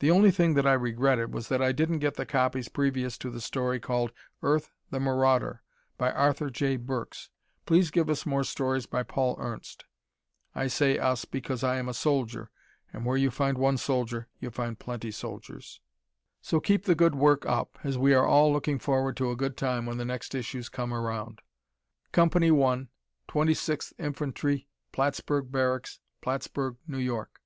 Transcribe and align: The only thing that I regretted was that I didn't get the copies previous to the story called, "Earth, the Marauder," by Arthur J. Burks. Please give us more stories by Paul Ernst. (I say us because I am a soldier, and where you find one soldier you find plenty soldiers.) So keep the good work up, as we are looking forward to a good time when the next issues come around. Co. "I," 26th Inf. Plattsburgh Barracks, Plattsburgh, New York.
The 0.00 0.10
only 0.10 0.32
thing 0.32 0.54
that 0.54 0.66
I 0.66 0.72
regretted 0.72 1.32
was 1.32 1.48
that 1.48 1.62
I 1.62 1.70
didn't 1.70 2.00
get 2.00 2.16
the 2.16 2.26
copies 2.26 2.68
previous 2.68 3.16
to 3.18 3.30
the 3.30 3.40
story 3.40 3.78
called, 3.78 4.10
"Earth, 4.42 4.68
the 4.90 4.98
Marauder," 4.98 5.62
by 5.96 6.10
Arthur 6.10 6.50
J. 6.50 6.76
Burks. 6.76 7.30
Please 7.66 7.92
give 7.92 8.10
us 8.10 8.26
more 8.26 8.42
stories 8.42 8.84
by 8.84 9.04
Paul 9.04 9.36
Ernst. 9.38 9.84
(I 10.56 10.66
say 10.66 10.98
us 10.98 11.24
because 11.24 11.62
I 11.62 11.76
am 11.76 11.88
a 11.88 11.94
soldier, 11.94 12.50
and 12.92 13.06
where 13.06 13.16
you 13.16 13.30
find 13.30 13.56
one 13.56 13.76
soldier 13.78 14.26
you 14.40 14.50
find 14.50 14.76
plenty 14.76 15.12
soldiers.) 15.12 15.80
So 16.40 16.58
keep 16.58 16.84
the 16.86 16.96
good 16.96 17.14
work 17.14 17.46
up, 17.46 17.78
as 17.84 17.96
we 17.96 18.12
are 18.12 18.28
looking 18.48 18.80
forward 18.80 19.16
to 19.18 19.30
a 19.30 19.36
good 19.36 19.56
time 19.56 19.86
when 19.86 19.98
the 19.98 20.04
next 20.04 20.34
issues 20.34 20.68
come 20.68 20.92
around. 20.92 21.42
Co. 22.10 22.24
"I," 22.24 22.26
26th 23.28 23.92
Inf. 23.98 24.20
Plattsburgh 24.90 25.52
Barracks, 25.52 26.00
Plattsburgh, 26.22 26.76
New 26.88 26.98
York. 26.98 27.38